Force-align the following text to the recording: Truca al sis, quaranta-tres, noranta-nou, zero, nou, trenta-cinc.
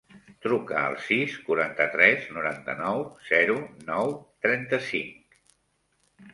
Truca 0.43 0.77
al 0.83 0.95
sis, 1.07 1.35
quaranta-tres, 1.49 2.25
noranta-nou, 2.39 3.03
zero, 3.29 3.61
nou, 3.93 4.13
trenta-cinc. 4.49 5.41